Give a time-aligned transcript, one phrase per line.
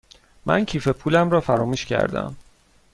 [0.45, 2.35] من کیف پولم را فراموش کرده ام.